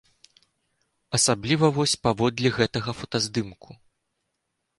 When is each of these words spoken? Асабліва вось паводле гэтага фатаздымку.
Асабліва 1.17 1.65
вось 1.77 1.93
паводле 2.07 2.47
гэтага 2.57 2.91
фатаздымку. 3.03 3.69